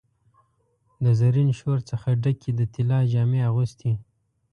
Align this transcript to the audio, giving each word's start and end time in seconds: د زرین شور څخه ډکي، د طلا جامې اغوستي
د 1.03 1.05
زرین 1.19 1.49
شور 1.59 1.79
څخه 1.89 2.09
ډکي، 2.23 2.51
د 2.55 2.61
طلا 2.73 2.99
جامې 3.11 3.41
اغوستي 3.49 3.93